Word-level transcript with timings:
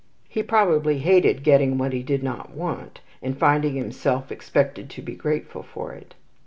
He 0.27 0.41
probably 0.41 0.97
hated 0.97 1.43
getting 1.43 1.77
what 1.77 1.93
he 1.93 2.01
did 2.01 2.23
not 2.23 2.55
want, 2.55 3.01
and 3.21 3.37
finding 3.37 3.75
himself 3.75 4.31
expected 4.31 4.89
to 4.89 5.01
be 5.03 5.13
grateful 5.13 5.61
for 5.61 5.93
it. 5.93 6.15